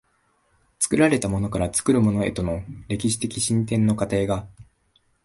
[0.79, 4.47] 作られたものから作るものへとの歴史的進展の過程が、